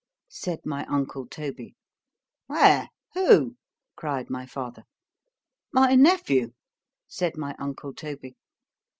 [0.31, 3.55] said my uncle Toby——Where——Who?
[3.95, 6.53] cried my father.——My nephew,
[7.07, 8.33] said my uncle _Toby.